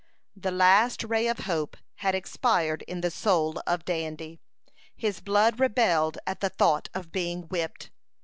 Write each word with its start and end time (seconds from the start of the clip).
The 0.35 0.49
last 0.49 1.03
ray 1.03 1.27
of 1.27 1.41
hope 1.41 1.77
had 1.97 2.15
expired 2.15 2.81
in 2.87 3.01
the 3.01 3.11
soul 3.11 3.61
of 3.67 3.85
Dandy. 3.85 4.39
His 4.95 5.19
blood 5.21 5.59
rebelled 5.59 6.17
at 6.25 6.39
the 6.39 6.49
thought 6.49 6.89
of 6.95 7.11
being 7.11 7.41
whipped. 7.49 7.91